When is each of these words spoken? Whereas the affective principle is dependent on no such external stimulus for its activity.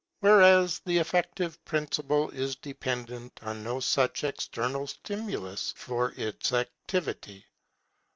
Whereas 0.21 0.79
the 0.83 0.97
affective 0.97 1.63
principle 1.63 2.31
is 2.31 2.55
dependent 2.55 3.39
on 3.43 3.63
no 3.63 3.79
such 3.79 4.23
external 4.23 4.87
stimulus 4.87 5.75
for 5.77 6.11
its 6.17 6.51
activity. 6.53 7.45